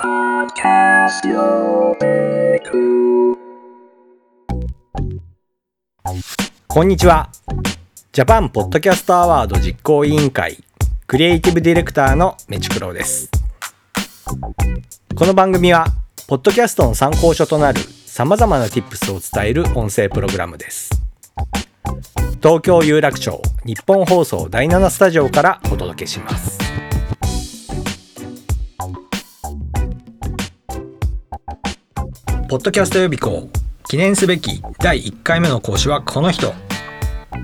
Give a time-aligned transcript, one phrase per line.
[0.00, 3.36] Podcast Yobiku.
[6.66, 7.28] こんにちは。
[8.10, 10.64] ジャパンポッドキャストアワード実行委員会
[11.06, 13.30] クリエイティブディレクターのメチクロです。
[15.14, 15.84] この番組は
[16.26, 20.88] ポッドキャストの参考書となる様々な tips を伝える音声プログラムです。
[22.42, 26.69] 東京有楽町日本放送第7スタジオからお届けします。
[32.50, 33.48] ポッドキャスト予備校
[33.88, 36.52] 記念すべき第1回目の講師はこの人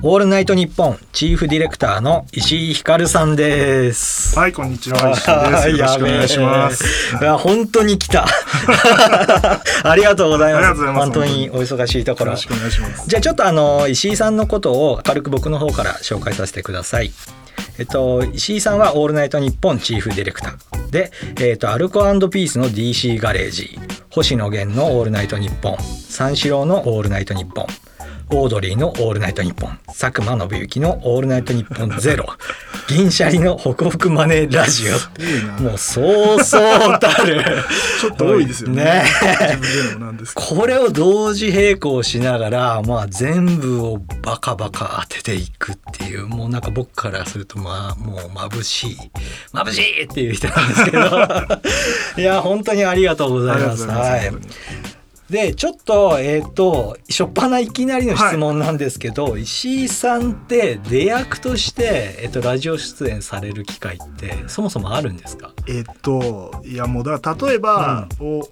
[0.02, 4.36] オールナイトニッポンチーフディレクターの石井ひかるさんです。
[4.36, 5.12] はい、こんにちは。
[5.12, 5.78] 石井です。
[5.78, 7.16] よろしくお願いします。
[7.20, 8.26] いや本当に来た。
[9.84, 10.66] ありがとうございます。
[10.66, 12.48] ありがとうございます本当にお忙しいところよろし。
[12.48, 13.04] くお願いします。
[13.06, 17.12] じゃあちょっとあの石井さんのことを軽く僕の方から紹介させてください。
[17.78, 20.90] えっと、石井さんは「オールナイトニッポン」チーフディレクター。
[20.90, 21.10] で、
[21.40, 23.78] えっと、アルコピースの DC ガレージ。
[24.16, 25.76] 星野源の「オールナイトニッポン」
[26.08, 27.66] 三四郎の「オールナイトニッポン」
[28.30, 32.26] オードリーの「オールナイトニッポン」佐久間信之の「オールナイトニッポンゼロ。
[32.88, 34.92] 銀シャリの「ホクホクマネーラジオ」
[35.62, 37.44] もうそうそうたる。
[38.00, 39.04] ちょっと多いですよね。
[40.34, 48.98] これを同時並行しながら、まあ、全部をバカバカ当てていくっていうもうなんか僕からするとまあもう眩しい。
[49.52, 51.00] 眩しいっていう人なんですけど。
[52.18, 53.86] いや本当にありがとうございます。
[53.86, 54.32] はい
[55.30, 65.52] でちょっとえっ、と初っ端いきなりの質問なんですけど、石井さんって出役として、えっとラジオ出演される機会ってそもそもあるんですか？
[65.66, 68.48] えっと、いやもうだから例えば、お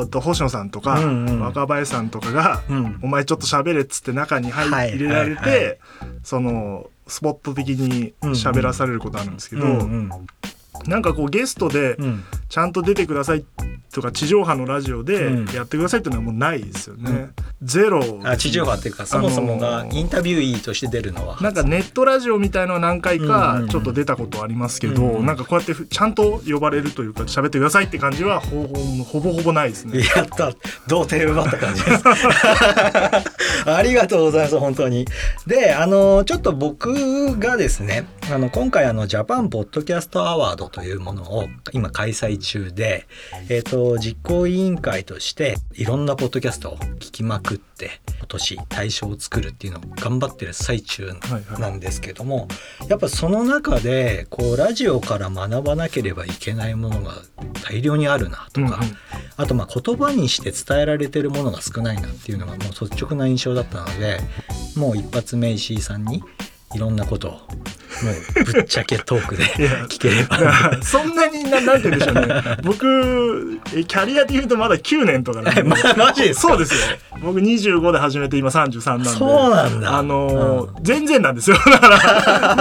[0.00, 3.00] おと星野さんとか、うんうん若林さんとかが、うん。
[3.02, 4.90] お前ちょっと喋れっつって中に入,、はい。
[4.90, 5.78] 入れられて、はいはい
[6.22, 10.10] そのスポット的に喋らされることあるんですけど、うんうん
[10.86, 12.24] なんかこうゲストでうん。
[12.48, 13.46] ちゃんと出てください
[13.94, 15.54] とか地上波のラジオでうん。
[15.54, 17.30] やってくださいっていうのはもうないですよね。
[17.62, 18.20] ゼロ。
[18.24, 25.26] あ地上波っていうかそもそもがあのーインタビューイーとして出るのはなんかネットラジオみたいのは何回かちょっと出たことありますけど、うんうん。
[25.26, 30.00] なんかこうやってふちゃんと呼ばれるというか喋ってくださいって感じはほぼほぼほぼないですね。
[30.16, 30.52] やった。
[30.88, 32.02] 童貞奪った感じです。
[33.70, 35.06] ありがとうございます本当に。
[35.46, 43.06] であのちょっと僕がですねあの今回あのジャパンポッドキャストアワードというものを今開催中で
[43.48, 51.12] えっ、と実行委員会としていろんなポッドキャストを聞きまくって今年大賞を作るっていうのを頑張ってる最中
[51.58, 52.48] なんですけども、
[52.88, 57.12] やっぱその中でこうラジオから学ばなければいけないものが
[57.64, 58.96] 大量にあるなとか、うんうん。
[59.36, 64.20] あとまあ言葉にして伝えられてるものが少ないなっていうのがもう率直な印象だったので
[64.76, 66.22] もう一発目石井さんに
[66.74, 67.40] いろんなことを
[68.44, 69.48] ぶっちゃけトークでや
[69.86, 70.38] 聞ければ。
[70.38, 72.42] なそんなにななんて言うんでしょうね。
[72.64, 75.62] 僕えキャリアで言うとまだ9年とかなんで。
[75.96, 76.48] マジですか？
[76.48, 76.96] そうですよ。
[77.22, 79.08] 僕25で始めて今33なんで。
[79.10, 79.98] そうなんだ。
[79.98, 81.56] あのーう全然なんですよ。
[81.66, 82.56] だから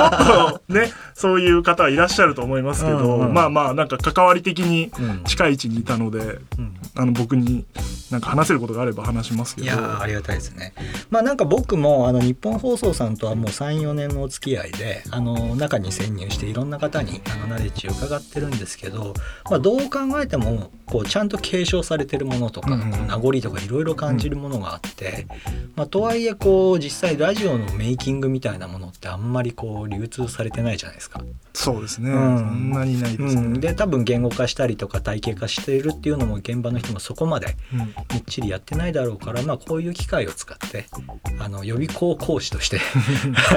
[0.50, 5.23] もっとねそういう方はいらっしゃると思いますけど、うんうんまあまあなんか関わり的にうん。
[5.25, 6.75] 近い位置にいたので、うん。
[6.95, 7.66] あの僕に
[8.11, 9.67] なんか話せることがあれば話しますけど。
[9.67, 10.73] いやーありがたいですね。
[11.09, 19.13] まあなんか僕もあの日本放送さんとはもう34年のお付き合いであの中に潜入していろんな方にあのナレッジを伺ってるんですけど、
[19.49, 22.91] まあ、どう考えてもこうちゃんと継承されてるものとか、うんうん。
[22.91, 25.28] 名残とかいろいろ感じるものがあって、
[25.75, 31.00] まあ、とはいえこう実際ラジオのメイキングみたいなものってあんまりこう流通されてないじゃないですか。
[31.53, 32.38] そうですね、うん。
[32.38, 37.79] そんなにないですね、うん、で多分言語化したりとか体系化しているっていうのも現場の人もそこまでうん。
[38.12, 40.85] みっちりやってないだろうから、まあ、こういう機会を使って
[41.40, 42.79] あの予備校講師として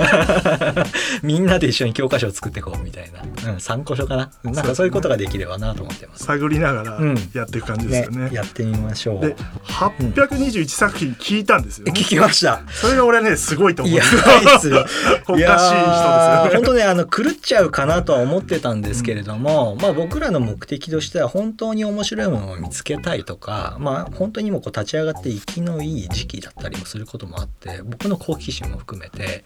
[1.23, 4.31] みんなで一緒に教科書を作っていこうみたいな、うん、参考書かな？
[4.43, 6.25] なんかそういうことができればなと思ってます。
[6.25, 7.15] 探りながらうん。
[7.33, 8.31] やっていく感じですよね。
[8.33, 9.21] やってみましょう。
[9.21, 12.63] で821作品聞いたんですよ、聞きました。
[12.71, 14.87] それが俺ねすごいと思いうやんですよないですよ。
[15.29, 16.51] おかしい人ですよね。
[16.55, 29.45] 本当ねあの狂っちゃうかなとは思ってたんですけれども、まあ僕らの目的としては本当に面白いものを見つけたいとか、まあ本当にもうこう立ち上がって生きのいい時期だったりもすることもあって、僕の好奇心も含めて。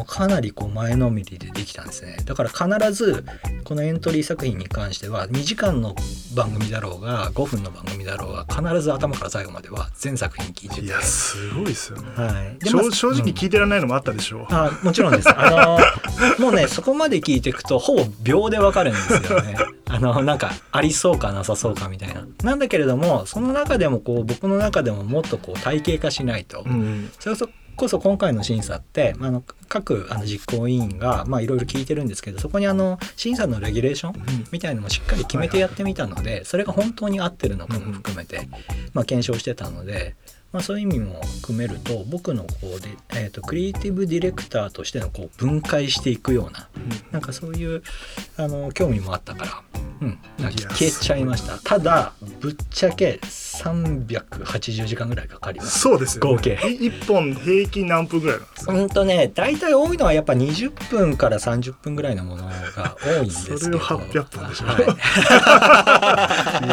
[0.00, 3.22] もうかなりこう前のめりでできたんですねだから必ず
[3.64, 5.94] このエントリー作品に関しては2時間の
[6.34, 15.28] 番組だろうが5分の番組だろうが必ず頭から最後までは全作品聞いてていやすごいですよね、はい、でまあ正正直うん聞いてられないのもあったでしょう、あもちろんです。
[15.28, 15.50] あ
[16.38, 19.56] のもうねそこまで聞いていくとほぼ秒でわかるんですよね。
[19.86, 22.26] あのなんかありそうかなさそうかみたいな。
[22.42, 26.62] なんだけれどもその中でもこう僕の中でももっとこう体系化しないと。
[26.66, 27.50] うんそれこそ
[27.80, 38.48] こそ今回の審査って、まあ、あの各あの実行委員がまあいろいろ聞いてるんですけどそこにあの審査のレギュレーションみたいなのもしっかり決めてやってみたので、それが本当に合ってるのかも含めて、
[38.92, 40.14] まあ、検証してたので、
[40.52, 46.68] まあ、そういう意味も含めると僕のこうで、えー、とクリエイティブディレクターとしてのこう分解していくような
[47.12, 47.82] なんかそういう
[48.36, 49.62] あの興味もあったから、
[50.02, 51.58] うん、なんか消えちゃいました。
[51.58, 55.78] ただぶっちゃけ380時間ぐらいかかります。
[55.78, 56.58] そうですよ、ね、合計。
[56.68, 63.58] い一本平均何分ぐらいなんですか、うんとね大体多いのはやっぱ20分から30分ぐらいのものが多いんですけど。
[63.58, 64.66] それを800本でしょ。
[64.66, 64.80] は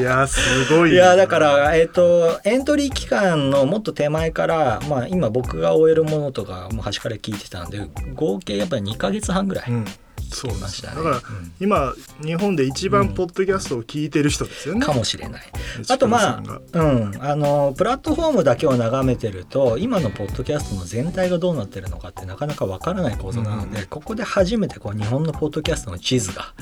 [0.02, 0.04] い。
[0.04, 0.94] やすごい。
[0.94, 9.86] いやだから、えっとエントリー期間のもっと手前から、まあ、今僕が終えるものとかもう端から聞いてたんで合計やっぱり2ヶ月半ぐらいうん。
[10.30, 11.22] そうましたね、だからうん。
[11.60, 15.42] 今日本で一番ポッドキャストを聞いてる人ですよね、かもしれない。
[15.84, 16.44] 市あとまあ、
[16.74, 23.86] うん、あのプラットフォームだけを眺めてると今のポッドキャストの全体がどうなってるのかってなかなかわからない構造なので、うん。
[23.88, 26.54] ここで初めてこう日本のポッドキャストの地図が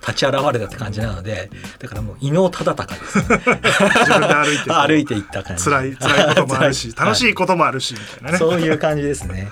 [0.00, 9.50] 立ち現れたって感じなのでだからもう伊能忠敬ですね自分で歩いて 歩いていった感じ辛い辛いこともあるし 楽しいこともあるしみたいなね、そういう感じですね。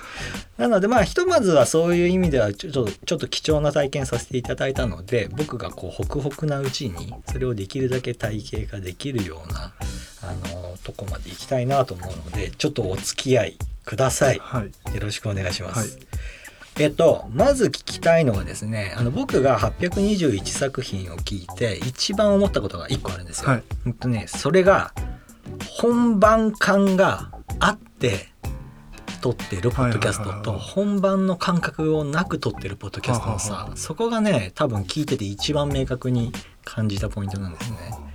[0.57, 9.71] なのでまあひとまずはそういう意味ではちょちょっとちょっと貴重な体験させていただいたので僕がこうホクホクなうちにそれをできるだけ体系化できるような
[10.21, 14.39] あのとこまで行きたいなと思うのでちょっとお付き合いください。
[14.41, 15.79] はいよろしくお願いします。
[15.79, 16.38] はい
[16.79, 23.49] えっとまず聞きたいのはですねあの僕が821作品を聞いて一番思ったことが1個あるんですよ。
[23.49, 24.93] はいほんとねそれが
[25.59, 28.29] 本番感があって
[29.21, 36.31] 撮ってるポッドキャストと本番の感覚をなく撮ってるポッドキャストのさそこがね多分聞いてて一番明確に
[36.63, 38.08] 感じたポイントなんですね。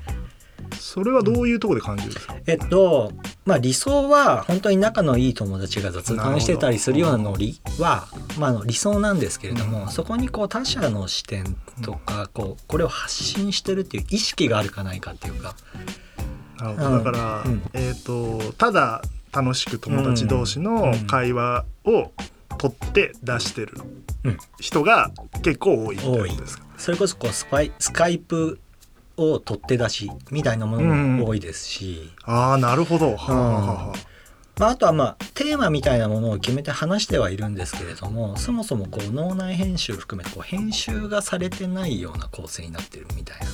[0.79, 3.13] それはどういうところで感じるんですか、えっと
[3.45, 8.07] まあ理想は本当に仲のいい友達が雑談してたりするようなノリは、
[8.39, 9.89] まあ、あの理想なんですけれども、うん。
[9.89, 15.55] そこにこう他者の視点とかこうこれを発信してるっていう意識があるかないかっていうか。
[16.59, 16.91] なるほど。
[16.91, 17.05] うん。
[17.05, 17.63] だから、うん。
[17.75, 22.13] えっ、とただ楽しく友達同士の会話を
[22.57, 23.75] 取って出してる
[24.25, 24.39] うん。
[24.59, 25.11] 人が
[25.43, 28.59] 結構多いみたいなことですか、それこそこうスパイスカイプ
[29.17, 34.15] を取って出しみたいなものも多いですし、ああなるほど、はあはあはあ
[34.59, 43.47] まあ、あとはまあテーマみたいなものを決めて話してはいるんですけれどもそもそもこう脳内編集含めてこう編集がされてないような構成になってるみたいな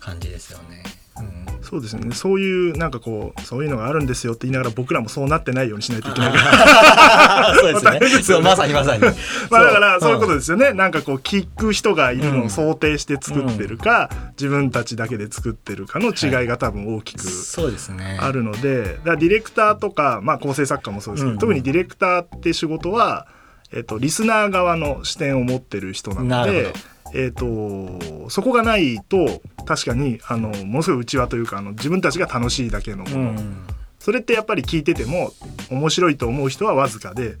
[0.00, 0.82] 感じですよね。
[1.20, 1.48] うん。
[1.62, 2.14] そうですね。
[2.14, 7.54] そういうなんかこうそういうのがあるんですよって言いながら僕らもそうなってないようにしないといけないから。
[7.60, 8.22] そうですね。
[8.22, 9.02] そうまさにまさに。
[9.50, 10.12] まあだからそう。
[10.12, 12.46] いうことでですよね、なんかこう聞く人がいるのうん。
[12.46, 18.18] を想定して作ってるか、自分たちだけで作ってるかの違いが多分大きくそうですね。
[18.20, 21.38] あるので、だからディレクターとか、まあ、構成作家もそうですけど、うん。
[21.38, 23.26] 特にディレクターって仕事は、
[23.72, 26.97] えっと、リスナー側の視点を持ってる人なのでなるほど。
[27.14, 33.56] えっとそこがないと確かにあのものすごい内輪というかあの自分たちが楽しいだけのもの、うん。
[33.98, 35.32] それってやっぱり聞いてても
[35.70, 37.36] 面白いと思う人はわずかで、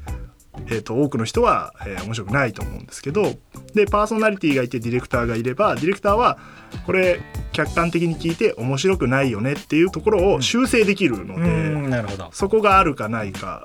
[0.66, 3.34] えー、と多くの人は、えー面白くないと思うんですけど
[3.74, 6.38] でパーソナリティがいてディレクターがいればディレクターは
[6.86, 7.20] これ
[7.52, 11.46] 客観的に聞いて面白くないよねっていうところを修正できるので、う
[11.78, 12.30] ん、なるほど。
[12.32, 13.64] そこがあるかないか。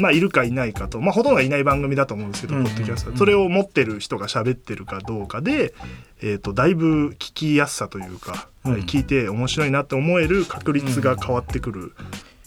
[0.00, 3.10] まあ、いるかいないかと、まあ、ほとんどがいない番組だと思うんですけど、うんポッドキャスト。
[3.10, 5.74] うんそれを持ってる人が喋ってるかどうかで、
[6.22, 8.74] えー、とだいぶ聞きやすさというか、うん。
[8.82, 11.92] 聞いて面白いなって思える確率が変わってくる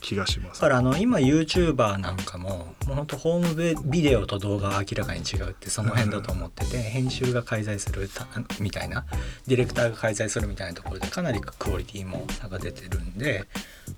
[0.03, 0.61] 気がします。
[0.61, 8.27] だからあの今 YouTuber なんかももう本当ホームベビデオと動画は明らかに違うってその辺だと思ってて 編集が介在するた
[8.59, 9.05] みたいな
[9.47, 13.45] ディレクターが介在するみたいなところでかなりクオリティも差が出てるんで、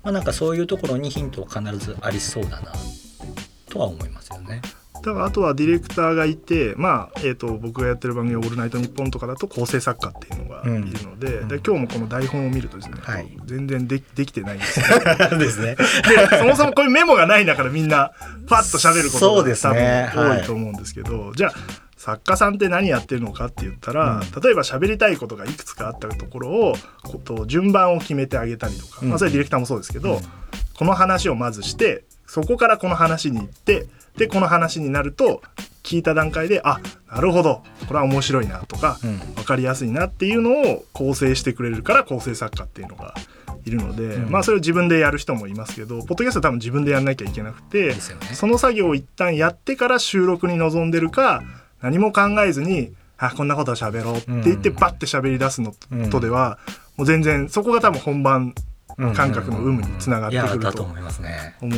[0.02, 2.72] まあ、なんかそういうところにヒントは必ずありそうだな
[3.76, 4.62] とは思いますよね。
[5.02, 11.48] だからあとはディレクターがいて、まあえー、と僕がやってる番組「オールナイトニッポン」とかだと構成作家っていうのがいるので,、うん。
[11.48, 13.28] で今日もこの台本を見るとですね、はい。
[13.44, 14.86] 全然でできてないんですよ。
[15.38, 15.76] ですね。
[15.76, 18.12] でそもそもこういうメモがないんだからみんな
[18.48, 20.46] パッと喋ることが多分はい多い。
[20.46, 21.52] と思うんですけど、じゃあ
[21.96, 24.42] 作家さんって何やってるのかって言ったら、うん。
[24.42, 30.20] 例えば喋りたいことがいくつかあったところをこと順番を決めてあげたりとか、うんまあ、それはディレクターもそうですけど、うん。
[30.78, 35.42] この話をまずしてそこからこの話に行ってでこの話になると
[35.82, 37.62] 聞いた段階であなるほど。
[37.86, 39.18] これは面白いなとか、うん。
[39.34, 43.14] 分かりやすいなっていうのを構成してくれるから構成作家っていうのが
[43.64, 44.30] いるので、うん。
[44.30, 47.94] まあそれを自分でやる人もいますけどポッドキャストは多分自分でやんなきゃいけなくてね。
[48.34, 51.42] その作業を一旦やってから収録に臨んでるか
[51.80, 54.74] 何も考えずにあこんなことを喋ろうって言ってうん。
[54.76, 56.58] バッて喋り出すのうんとでは、
[56.96, 58.54] もう全然そこが多分本番
[58.96, 60.94] 感覚の有無につながってくると思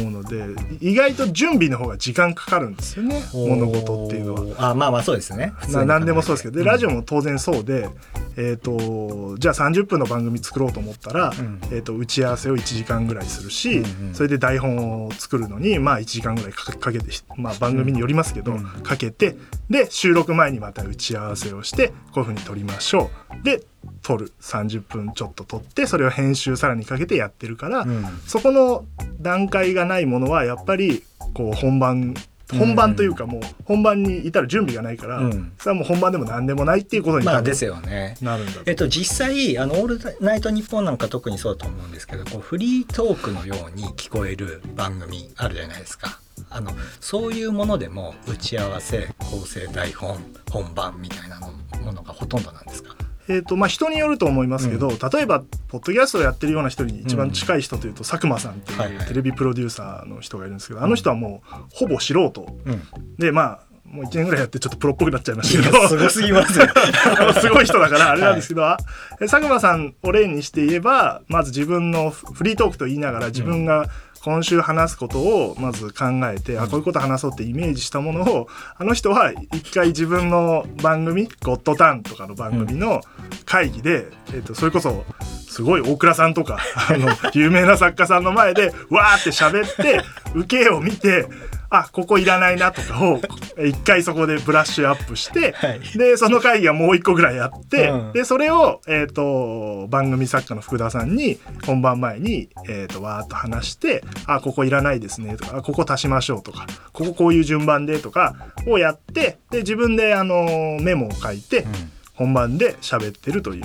[0.08, 0.44] うので
[0.80, 3.22] 意外と準備の方が時間かかるんですよね。
[3.32, 4.70] 物事っていうのは。
[4.70, 5.52] あまあまあそうですね。
[5.68, 6.58] 何でもそうですけど。
[6.58, 7.88] でラジオも当然そうで、
[8.36, 17.06] えーと、じゃあ30分の番組作ろうと思ったら、うん、えーと、打ち合わせを1時間ぐらいするし、うんうん、それで台本を作るのにまあ1時間ぐらいかけて、
[17.36, 19.36] まあ、番組によりますけど、うん、かけて
[19.68, 23.10] で収録前にまた打ち合わせをしてこういうふうに撮りましょ
[23.40, 23.44] う。
[23.44, 23.62] で
[24.02, 28.84] 撮る30分ちょっと撮ってそれを編集さらにかけてやってるから、うん、そこの
[29.20, 31.04] 段階がないものはやっぱり
[31.34, 32.14] こう本番
[32.56, 38.16] 本番というかもう本番に至る準備がないから、うん、それはもう本番でも何でもないっていうことになる,、ですよね。
[38.22, 46.20] なるんだえっと実際あの「オールナイトニッポン」なんか特にそうだと思うんですけどこうフリートークのように聞こえる番組あるじゃないですか。
[46.50, 46.70] あの
[47.00, 50.18] そういうものでも打ち合わせ構成台本
[50.50, 51.52] 本番みたいなの
[51.84, 52.96] ものがほとんどなんですか？
[53.28, 65.88] えーとまあ、人によると思いますけど、うん、例えばポッドキャストをやってるような人に一番近い人というと、うん、佐久間さんっていうテレビプロデューサーの人がいるんですけど、はいはい、あの人はもうほぼ素人、うん、でまあもう1年ぐらいやってちょっとプロっぽくなっちゃいましたけど。
[65.88, 66.52] すごすぎます
[67.40, 68.78] すごい人だからあれなんですけど、は
[69.14, 73.86] い、佐久間さんを例にして言えばまず自分のフリートークと言いながら自分が、
[74.24, 83.00] 今週話すことをまず考えて、あこういうこと話そうってイメージしたものをあの人は一回自分の番組「ゴッドタン」とかの番組の
[83.44, 85.04] 会議で、えー、とそれこそ
[85.48, 86.58] すごい大倉さんとか
[86.88, 90.02] あの 有名な作家さんの前でわーって喋って
[90.34, 91.26] 受けを見て
[91.70, 93.20] あここいらないなとかを
[93.64, 108.34] 一回そこでブラッシュアップして、はい、でその会議はもう一個ぐらいやって、うん、でそれを、えーと、番組作家の福田さんに本番前に、えーと、わーっと話してあここいらないですねとかここ足しましょうとかこここういう順番でとか
[108.66, 111.72] をやってで自分であのメモを書いて、うん、
[112.14, 113.64] 本番で喋ってるという。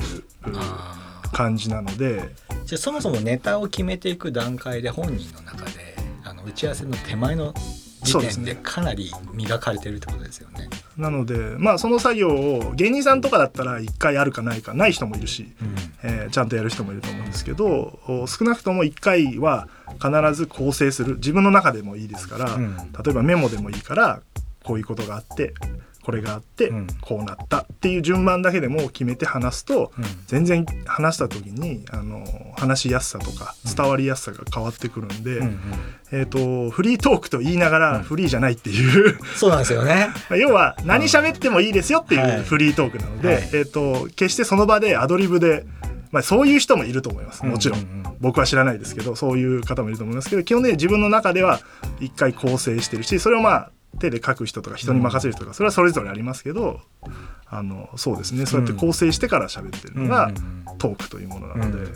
[1.34, 2.30] 感じなので。
[2.66, 7.54] じゃあそもそもネタを決めていく段階で本人の中であの打ち合わせの手前の
[8.04, 10.70] 時点でかなり磨かれてるってことですよね。
[10.98, 19.68] なのでまあその作業を芸人さんとかだったら1回あるかないかない人もいるし、うん、えー、ちゃんとやる人もいると思うんですけど少なくとも1回は
[20.02, 21.16] 必ず構成する。
[21.16, 24.22] 自分の中でもいいですから、うん、例えばメモでもいいから
[24.64, 25.54] こういうことがあって
[26.04, 29.92] これがあって、こうなったっていう順番だけでも決めて話すと、
[30.28, 32.26] 全然話した時にあの
[32.58, 35.42] 話しやすさとか伝わりやすさが変わってくるんで、
[36.12, 40.10] えーと、フリートークと言いながらフリーじゃないっていう、そうなんですよね。
[40.38, 45.66] 要は何喋ってもいいですよっていうフリートークなので、はい、えーと、決してその場でアドリブで
[46.14, 47.44] まあ、そういう人もいると思います。
[47.44, 51.60] もちろん,、僕は知らないですけどそういう方もいると思いますけど基本的に自分の中では
[52.00, 56.82] 一回構成してるしそれをまあ手で書く人とか人に任せる人とかそれはそれぞれありますけど
[57.48, 58.46] あのそうですね。
[58.46, 60.32] そうやって構成してから喋ってるのが
[60.80, 61.92] トークというものなので。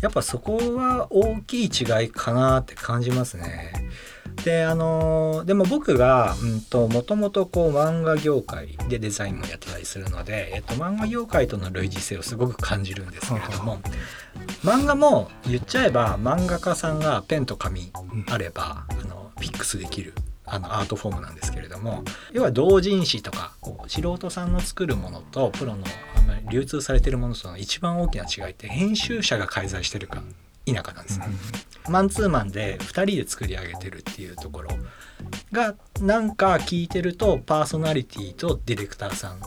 [0.00, 3.72] やっぱそこは大きい違いかなって感じますね。
[4.44, 6.34] であのでも僕が
[6.72, 13.80] もともとこう漫画業界でデザインもやってたりするので、えっと、漫画業界との類似性をすごく感じるんですけれども
[14.62, 17.92] 漫画も言っちゃえば漫画家さんがペンと紙
[18.30, 20.14] あれば、あのフィックスできる
[20.50, 22.02] あのアートフォームなんですけれども
[22.32, 25.84] 要は同人誌とかこう素人さんの作るものとプロの
[26.50, 30.22] 流通されてるものとの一番大きな違いって編集者が介在してるか
[30.66, 31.26] 否かなんですね。
[31.88, 34.70] マンツーマンで2人で作り上げてるっていうところ
[35.52, 39.40] がなんか聞いてるとパーソナリティとディレクターさん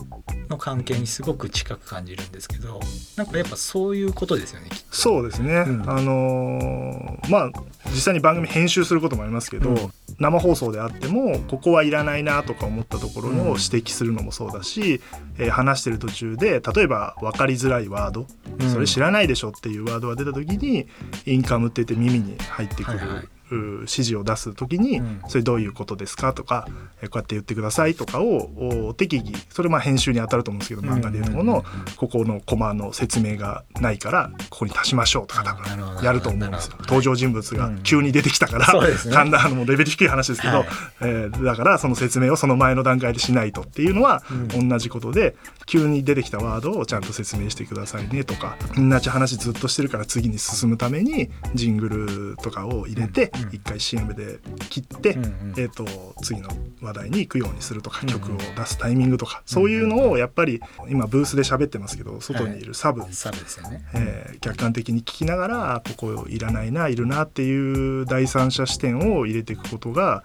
[0.48, 2.80] の関係にすごく近く感じるんですけど
[3.16, 7.50] なんかやっぱそういうことですよねそうですね、うん、あのー、まあ
[7.86, 9.76] 実際に番組編集することもありますけど、うん、
[10.18, 15.00] 生放送であってもここはいらないなとか思ったところを指摘するのもそうだし、
[15.38, 18.26] うん、えー、話してる途中で例えば分かりづらいワード、
[18.72, 20.86] それ知らないでしょっていうワードが出た時に
[21.26, 22.98] インカムって言って耳に入ってくる。
[22.98, 26.66] はいはい指示を出す時に、それどういうことですかとか、
[27.02, 31.64] えこうやって言ってくださいとかを適宜それまあ編集に当たると思うんですけど漫画でいうところの
[31.96, 36.76] ここのコマの説明がないからここに足しましょうとか多分やると思うんですよ。
[36.80, 38.66] 登場人物が急に出てきたから、
[39.10, 40.64] だんだんもレベル低い話ですけど、
[41.00, 44.22] えだからその説明をその前の段階でしないとっていうのは
[44.52, 45.36] 同じことで
[45.66, 54.38] 急に出てきたワードをちゃんと説明してくださいねとか同じ話ずっとしてるから次に進むためにジングルとかを入れて一回 CM で
[54.70, 55.86] 切って、うんうん、えーと、
[56.22, 56.48] 次の
[56.80, 70.24] 話題に行くようにするとか、曲を出すタイミングとか、そういうのをやっぱり今ブースで喋ってますけど外にいるサブ,、サブですよね、えー、客観的に聞きながらここいらないないるなっていう第三者視点を入れていくことが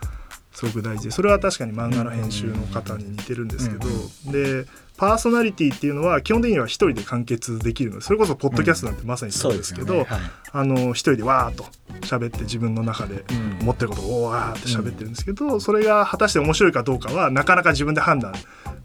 [0.51, 3.87] すごく大事でそれは確かに漫画の編集の方に似てるんですけど、
[4.31, 4.65] で
[4.99, 10.31] パーソナリティっていうのは基本的には一人で完結できるのでそれこそポッドキャストなんてまさにそうですけど、うんそうですよね。
[10.51, 11.63] あの一人でわーっと
[12.01, 18.33] 喋って自分の中でうん思ってることをわーって喋ってるんですけど、それが果たして面白いかどうかはなかなか自分で判断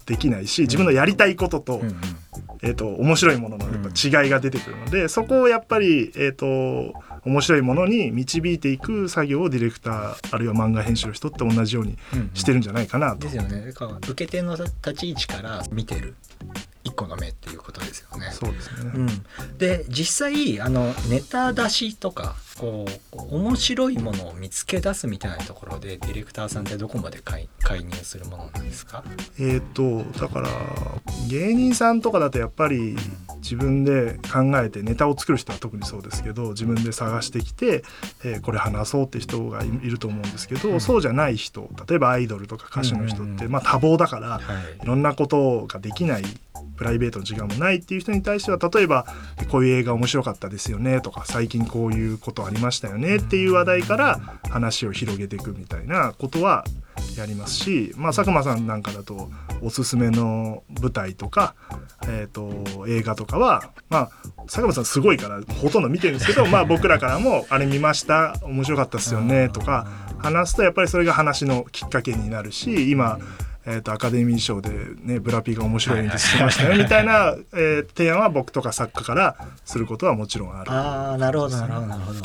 [0.05, 1.81] できないし自分のやりたいことと,、
[2.61, 6.93] えー、と面白いもののやっぱ違いが出てくるので、そこをやっぱり、えー、と
[7.25, 13.19] 面白いものに導いていく作業をディレクターあるいは漫画編集の人って同じようにうんうんしてるんじゃないかなと。
[13.19, 13.73] ですよね
[14.07, 16.15] 受け手の立ち位置から見てる
[16.83, 18.29] 一個の目っていうことですよね。
[18.31, 29.03] そうですね、うん、で実際あのネタ出しとかこう面白いものを見つけ出すみたいなところでディレクターさんってどこまで介介入するものなんですか？
[29.39, 30.49] えっ、とだから
[31.29, 32.95] 芸人さんとかだとやっぱり
[33.37, 37.83] 自分で考えてネタを作る人は特にそうですけど自分で探してきて、
[38.23, 40.79] えーこれ話そうって人がいいると思うんですけど、うん。
[40.81, 43.51] そうじゃない人例えばアイドルとか歌手の人って、うんうんうん。
[43.51, 44.83] まあ多忙だから、はい。
[44.83, 46.23] いろんなことができない
[46.77, 49.05] プライベートの時間もないっていう人に対しては例えば
[49.49, 56.63] こういう映画面白かったですよねとか最近こういうことありましたよねっていう話題から話を広げていくみたいなことは
[57.17, 59.29] やりますし、まあ、佐久間さんなんかだと
[59.61, 61.55] おすすめの舞台とか、
[62.07, 64.09] えー、と映画とかは、まあ、
[64.45, 69.87] 佐久間さんすごいからほとんど見てるんですけど、 まあ、僕らからも「あれ見ました面白かったですよね」とか
[70.17, 73.19] 話すとやっぱりそれが話のきっかけになるし今
[73.65, 74.69] えー、とアカデミー賞で、
[75.01, 80.71] ね、ブラピが面白い演説してましたよ みたいな、えー提案は僕とか作家からすることはもちろんある。
[80.71, 82.19] ああなるほどなるほどなるほど。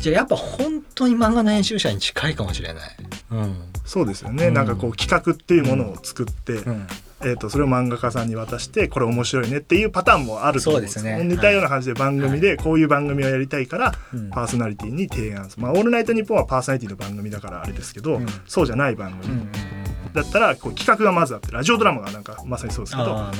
[0.00, 2.96] じゃあやっぱ本当に漫画の編集者に近いかもしれない。
[3.30, 3.56] うん。
[3.84, 4.54] そうですよね、うん。
[4.54, 6.86] なんかこう企画っていうものを作って、うん。
[7.22, 11.24] えー、とそれを漫画家さんに渡してこれ面白いねっていうパターンもあると思うんですそうですね。
[11.24, 14.30] 似たような感じで番組でこういう番組をやりたいから、うん。
[14.30, 15.62] パーソナリティに提案する。
[15.62, 18.26] まあ「オールナイトニッポン」はパーソナリティの番組だからあれですけど、うん。
[18.46, 19.32] そうじゃない番組。
[19.32, 19.83] うん
[20.14, 23.30] だったらこう企画がまずあってラジオドラマがなんかまさにそうですけど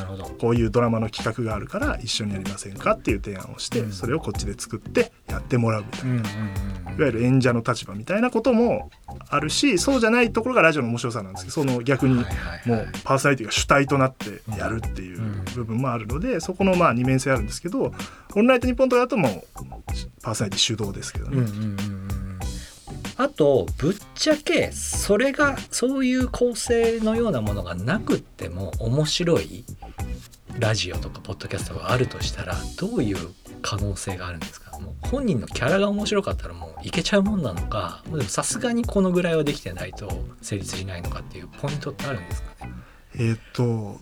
[0.40, 3.93] こういうドラマの企画があるから一緒にやりませんかっていう提案をして、うん。
[3.93, 6.11] それをこっちで作ってやってもらうみたいな。
[6.11, 8.90] うんうんうんいわゆる演者の立場みたいなことも
[9.28, 12.26] あるしそうじゃないところがラジオの面白さなんですけどその逆にもう
[13.02, 15.21] パーソナリティが主体となってやるっていう
[15.57, 17.93] 部分もあるのでそこのまあ二面性あるんですけど
[18.35, 19.62] 「オンライトニッポン」とかだともう
[20.23, 21.38] パーソナリティ主導ですけどね。
[21.38, 21.64] うんうんうんう
[22.02, 22.03] ん
[23.16, 29.64] あとぶっちゃけそれがそういう構成のようなものがなくっても面白い
[30.58, 33.16] ラジオとかポッドキャストがあるとしたらどういう
[33.62, 34.78] 可能性があるんですか？
[34.78, 38.02] もう本人のキャラが面白かったらもういけちゃうもんなのか？
[38.06, 40.08] でもさすがにこのぐらいはできてないと
[40.42, 42.72] 成立しないのかっていうポイントってあるんですかね？
[43.16, 43.98] えーっと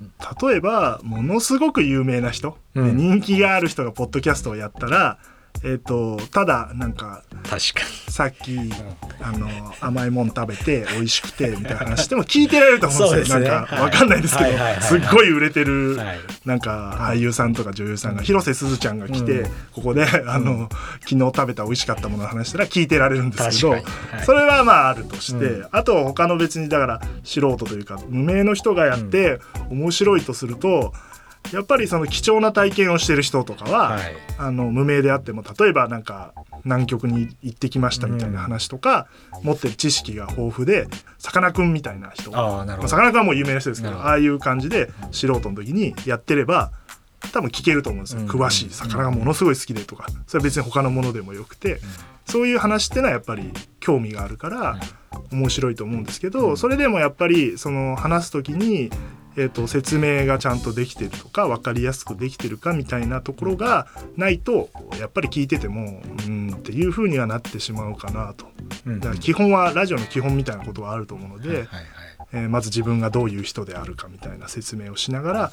[0.49, 2.97] 例えばものすごく有名な人、うん。
[2.97, 5.19] で人気がある人がポッドキャストをやったら、
[5.65, 7.61] えーっとただなんか確か
[8.09, 8.59] さっき
[9.21, 9.49] あの
[9.81, 13.39] 甘いもん食べて美味しくてみたいな話しても聞いてられると思うんですよ。
[13.39, 13.49] ね。
[13.49, 14.83] なんかわかんないですけど、はいはいはいはい。
[14.83, 19.51] すっごい売れてる、に、はい、なんか俳優さんとか女優さんが広瀬すずちゃんが来て、うん。
[19.73, 20.69] ここであの
[21.01, 23.85] 昨日食べた美味しかったものの話したら聞いてられるんですけど、はい。
[24.25, 25.69] それはまああるとして、うん。
[25.71, 30.93] あと他の別にだから素人というか無名の人がやって面白いとすると
[31.53, 34.15] やっぱりその貴重な体験をしてる人とかは、はい。
[34.39, 36.33] あの無名であっても例えばなんか
[36.65, 39.07] 南極に行ってきましたみたいな話とか、
[39.43, 42.31] 持ってる知識が豊富でさかなクンみたいな人。
[42.31, 46.73] まあ、さかなクンはもう有名な人ですけどああいう感じで素人の時にやってれば
[47.33, 48.29] 多分聞けると思うんですよ、うん。
[48.29, 48.71] 詳しい。
[48.71, 50.07] 魚がものすごい好きでとか。
[50.27, 51.81] それは別に他のものでもよくて、
[52.27, 54.79] そういう話ってのはやっぱり興味があるから
[55.31, 58.91] 面白いと思うんですけど、それでもやっぱりその話す時に、
[59.37, 64.69] えー、と説明がちゃんとできてるとか分かりやすくできてるかみたいなところがないと
[64.99, 68.47] やっぱり聞いててもうんっていう風にはなってしまうかなと。
[68.87, 71.67] うんだから基本はラジオの基本みたいなことはあると思うので、はいはい
[72.33, 75.53] えーまず自分がどういう人であるかみたいな説明をしながら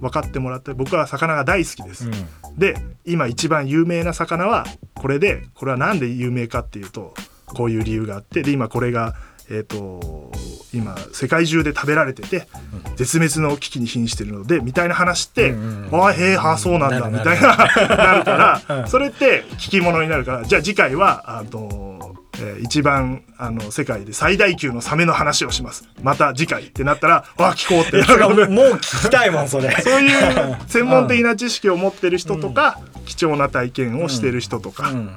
[0.00, 2.08] 分かってもらって僕は魚が大好きです。
[2.08, 2.18] はい
[2.56, 9.14] で今一番有名な魚はこれでこれは何で有名かっていうとこういう理由があってで今これが
[9.50, 10.32] えっ、と
[10.74, 12.48] 今世界中で食べられてて
[12.96, 18.88] 絶滅の危機に瀕してるのでみたいな話って、うんうんうんああへえはあそうなんだみたいななるから、 うん。
[18.88, 25.88] それって聞き物になるからじゃあ次回はあの、えー一番あの世界で最大級のサメの話をします。
[26.02, 27.98] また次回ってなったらあ聞こうって。
[28.02, 29.70] なるもう聞きたいもんそれ。
[29.80, 35.14] そういう 専門的な知識を持ってる人とか、貴重な体験をしてる人とか、うん。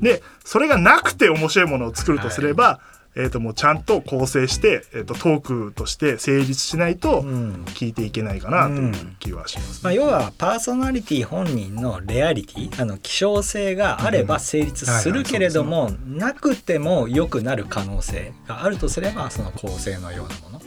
[0.00, 2.80] でそれがなくて面白いものを作るとすれば、
[3.16, 7.64] えー、ともうちゃんと構成して、えー、とトークとして成立しないとうん。
[7.74, 20.60] 聞いていけないかなという気はします、まあ、要はパーソナリティ本人のレアリティあの希少性があれば成立するけれども、なくても良くなる可能性があるとすればその構成のようなも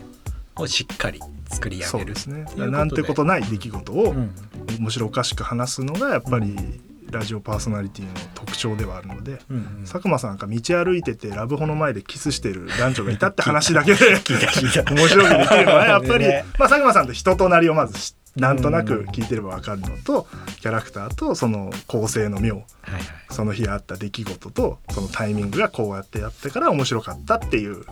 [0.58, 2.46] のをしっかり作り上げるそうですね。
[2.68, 4.32] なんてことない出来事をうん。
[4.80, 6.56] 面白おかしく話すのがやっぱり
[7.12, 9.82] ラジオパーソナリティの特徴ではあるので、うんうん。
[9.82, 14.00] 佐久間さんが道歩いててラブホの前でキスしてる男女がいたって話だけで
[14.92, 16.46] 面白くできればねやっぱり、ね。
[16.58, 20.28] まあ、佐久間さんと人となりをまずしなんとなく聞いてれば分かるのと
[20.62, 23.04] キャラクターとその構成の妙はいはい。
[23.32, 27.84] その日あった出来事とそのタイミングがこうやってやってから面白かったっていう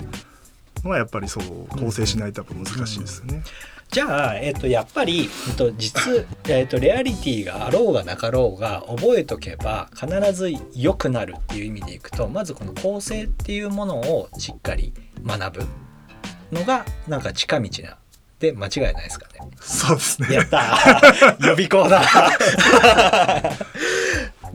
[0.83, 3.43] のはやっぱりそう構成しないとやっぱ難しいですよね。
[3.91, 14.93] じゃあ、えっと、やっぱり、えっと、実、えっと、レアリティがあろうがなかろうが覚えとけば必ず良くなるっていう意味でいくとまずこの構成っていうものをしっかり
[15.25, 15.67] 学ぶ
[16.51, 17.97] のがなんか近道な
[18.39, 19.49] で間違いないですかね。
[19.61, 20.35] そうですね。
[20.35, 21.37] やったー。
[21.47, 22.01] 予備校だ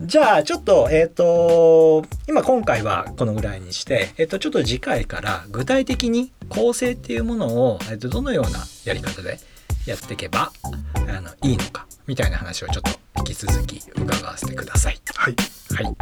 [0.03, 9.39] じゃあちょっとえっ、と今今回はこのぐらいにして、えっとちょっと次回から具体的に構成っていうものを、えっとどのようなやり方で
[9.85, 14.99] やっていけばあのいいのかみたいな話をちょっと引き続き伺わせてください。
[15.15, 15.35] はい。
[15.73, 15.95] はい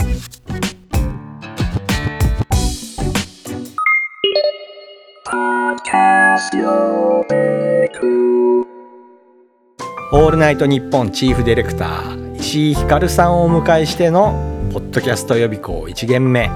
[10.12, 14.34] オールナイトニッポンチーフディレクター石井ひかるさんをお迎えしての
[14.74, 16.48] ポッドキャスト予備校1限目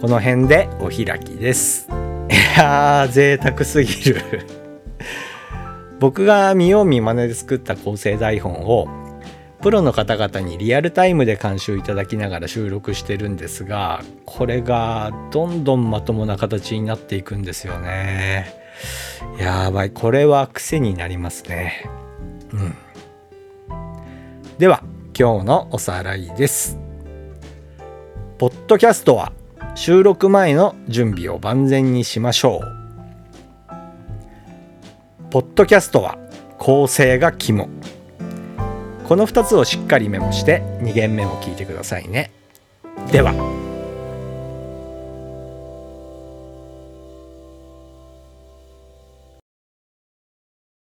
[0.00, 1.88] この辺でお開きです。
[2.32, 4.46] いやー贅沢すぎる。
[6.00, 8.88] 僕が見よう見まねで作った構成台本を
[9.60, 18.54] プロの方々にリアルタイムで監修いただきながら収録してるんですがこれがどんどんまともな形になっていくんですよね。
[19.38, 21.84] やばいこれは癖になりますね。
[22.54, 22.74] うん。
[24.58, 24.82] では
[25.18, 26.78] 今日のおさらいです。
[28.38, 29.32] ポッドキャストは
[29.74, 33.72] 収録前の準備を万全にしましょう。
[35.30, 36.16] ポッドキャストは
[36.56, 37.68] 構成が肝。
[39.06, 42.30] この2つをしっかりメモして2限目も聞いてくださいね。
[43.12, 43.34] では